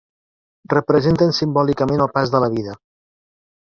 Representen 0.73 1.35
simbòlicament 1.41 2.05
el 2.07 2.13
pas 2.17 2.33
de 2.37 2.43
la 2.47 2.51
vida. 2.59 2.77